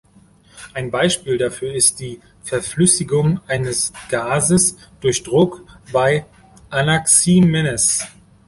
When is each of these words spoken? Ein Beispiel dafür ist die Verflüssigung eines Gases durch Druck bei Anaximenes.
Ein 0.73 0.89
Beispiel 0.89 1.37
dafür 1.37 1.75
ist 1.75 1.99
die 1.99 2.19
Verflüssigung 2.41 3.39
eines 3.47 3.93
Gases 4.09 4.75
durch 4.99 5.21
Druck 5.21 5.63
bei 5.93 6.25
Anaximenes. 6.71 8.07